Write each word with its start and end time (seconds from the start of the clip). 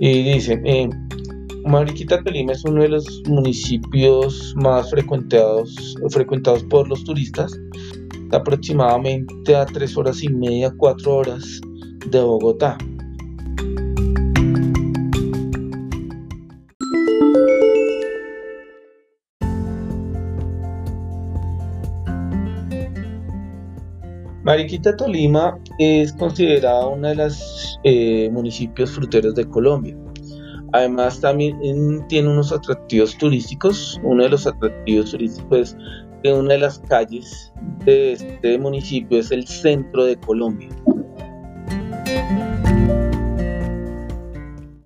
Y 0.00 0.22
dice, 0.22 0.60
eh, 0.64 0.88
Mariquita 1.66 2.22
Tolima 2.22 2.52
es 2.52 2.64
uno 2.64 2.82
de 2.82 2.88
los 2.90 3.22
municipios 3.26 4.54
más 4.56 4.90
frecuentados, 4.90 5.96
frecuentados 6.10 6.62
por 6.64 6.88
los 6.88 7.02
turistas, 7.04 7.58
aproximadamente 8.30 9.56
a 9.56 9.66
tres 9.66 9.96
horas 9.96 10.22
y 10.22 10.28
media, 10.28 10.72
cuatro 10.76 11.16
horas 11.16 11.60
de 12.10 12.20
Bogotá. 12.20 12.78
Mariquita 24.46 24.96
Tolima 24.96 25.58
es 25.80 26.12
considerada 26.12 26.86
uno 26.86 27.08
de 27.08 27.16
los 27.16 27.80
eh, 27.82 28.30
municipios 28.30 28.92
fruteros 28.92 29.34
de 29.34 29.44
Colombia. 29.44 29.96
Además 30.72 31.20
también 31.20 32.06
tiene 32.08 32.28
unos 32.28 32.52
atractivos 32.52 33.18
turísticos. 33.18 34.00
Uno 34.04 34.22
de 34.22 34.28
los 34.28 34.46
atractivos 34.46 35.10
turísticos 35.10 35.58
es 35.58 35.76
que 36.22 36.32
una 36.32 36.52
de 36.52 36.58
las 36.60 36.78
calles 36.78 37.52
de 37.84 38.12
este 38.12 38.56
municipio 38.56 39.18
es 39.18 39.32
el 39.32 39.44
centro 39.48 40.04
de 40.04 40.14
Colombia. 40.14 40.68